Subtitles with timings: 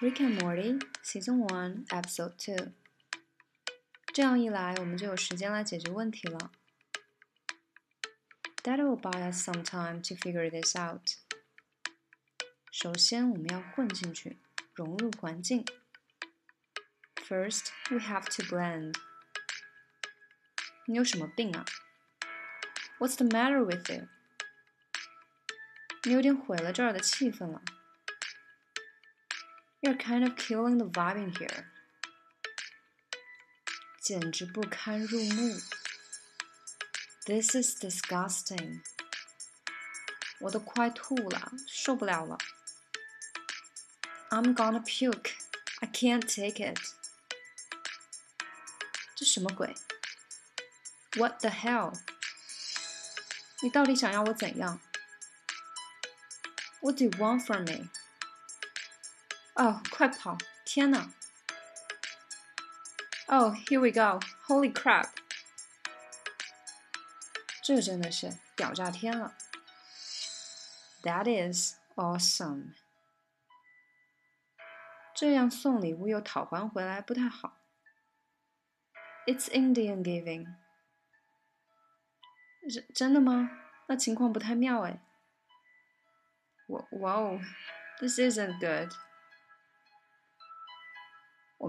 [0.00, 2.72] Rick and Morty Season One Episode Two。
[4.12, 6.52] 这样一来，我们就有时间来解决问题了。
[8.62, 11.16] That will buy us some time to figure this out。
[12.70, 14.38] 首先，我们要混进去，
[14.74, 15.64] 融入环境。
[17.16, 18.94] First, we have to blend。
[20.86, 21.64] 你有什么病啊？
[22.98, 24.08] What's the matter with you？
[26.04, 27.62] 你有点毁了这儿的气氛了。
[29.88, 31.66] you're kind of killing the vibe in here.
[34.00, 35.60] 简直不堪入目。
[37.26, 38.82] This is disgusting.
[40.40, 42.36] 我都快吐了，受不了了。
[44.30, 45.30] I'm gonna puke.
[45.80, 46.78] I can't take it.
[49.14, 49.74] 这什么鬼？
[51.16, 51.94] What the hell？
[53.62, 54.80] 你到底想要我怎样？
[56.80, 57.88] What do you want from me？
[59.58, 60.36] 哦，快跑！
[60.64, 61.12] 天哪！
[63.26, 64.20] Oh, here we go!
[64.46, 65.08] Holy crap!
[67.62, 69.34] 这真的是屌炸天了！
[71.02, 72.74] That is awesome!
[75.14, 77.60] 这样送礼物又讨还回来不太好。
[79.26, 80.56] It's Indian giving.
[82.68, 83.50] 真真的吗？
[83.86, 85.00] 那情况不太妙哎。
[86.66, 87.40] Whoa,
[88.00, 88.92] this isn't good.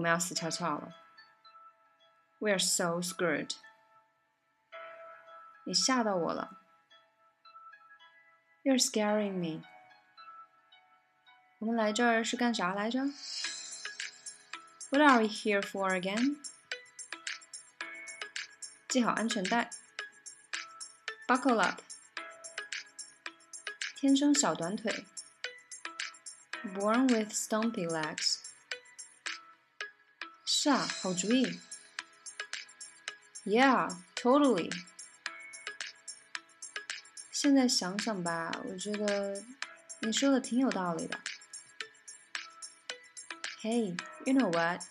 [0.00, 0.94] 们要死翘翘了。
[2.38, 3.52] We are so screwed。
[5.64, 6.62] 你吓到我了。
[8.62, 9.64] You're scaring me。
[11.58, 13.00] 我们来这儿是干啥来着？
[14.90, 16.36] What are we here for again？
[18.88, 19.70] 系好安全带。
[21.26, 21.80] Buckle up。
[23.96, 25.06] 天生小短腿。
[26.62, 28.39] Born with stumpy legs。
[30.60, 31.60] 是啊，好主意。
[33.44, 34.72] Yeah, totally。
[37.30, 39.42] 现在想想吧，我觉得
[40.00, 41.18] 你说的挺有道理的。
[43.62, 44.82] Hey, you know what?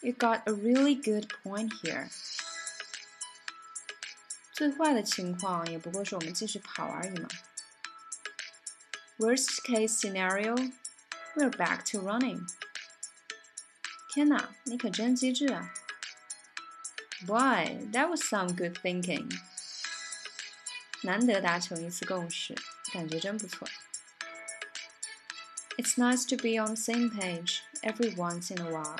[0.00, 2.08] You got a really good point here.
[4.52, 7.28] 最坏的情况也不过是我们继续跑而已嘛。
[9.18, 10.54] Worst case scenario,
[11.34, 12.46] we're back to running.
[14.14, 15.72] 天哪，你可真机智啊！
[17.26, 19.30] Boy, that was some good thinking。
[21.02, 22.54] 难得达成一次共识，
[22.92, 23.68] 感觉真不错。
[25.76, 28.98] It's nice to be on the same page every once in a while。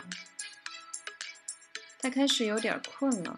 [1.99, 3.37] 他开始有点困了。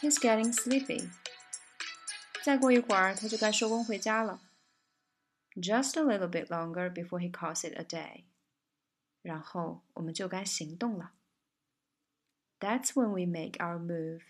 [0.00, 1.10] He's getting sleepy。
[2.42, 4.40] 再过一会儿，他就该收工回家了。
[5.54, 8.24] Just a little bit longer before he calls it a day。
[9.21, 11.13] 然后我们就该行动了。
[12.59, 14.21] That's when we make our move.